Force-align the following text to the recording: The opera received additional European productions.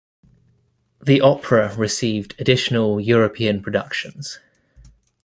The 1.03 1.21
opera 1.21 1.75
received 1.75 2.33
additional 2.39 2.99
European 2.99 3.61
productions. 3.61 4.39